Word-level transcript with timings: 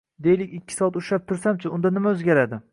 Deylik, 0.27 0.55
ikki 0.59 0.77
soat 0.79 0.97
ushlab 1.03 1.27
tursam-chi, 1.33 1.73
unda 1.79 1.95
nima 1.99 2.17
oʻzgaradi 2.19 2.63